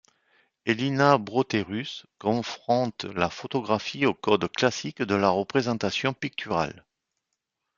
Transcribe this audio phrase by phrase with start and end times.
[0.65, 6.87] Elina Brotherus confronte la photographie aux codes classiques de la représentation picturale.